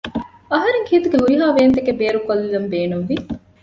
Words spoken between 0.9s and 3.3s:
ހިތުގެ ހުރިހާވޭންތަކެއް ބޭރުކޮއްލަން ބޭނުންވި